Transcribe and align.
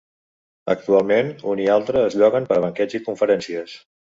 Actualment, 0.73 1.29
un 1.53 1.61
i 1.65 1.69
altre 1.75 2.03
es 2.07 2.17
lloguen 2.23 2.51
per 2.53 2.59
a 2.59 2.65
banquets 2.67 2.99
i 3.01 3.07
conferències. 3.11 3.79